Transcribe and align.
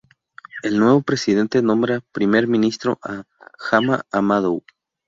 El 0.63 0.79
nuevo 0.79 1.03
presidente 1.03 1.61
nombra 1.61 2.01
primer 2.11 2.47
ministro 2.47 2.97
a 3.03 3.23
Hama 3.71 4.01
Amadou. 4.11 4.63